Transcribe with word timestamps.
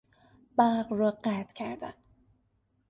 برق 0.57 0.93
را 0.93 1.11
قطع 1.11 1.53
کردن 1.55 1.93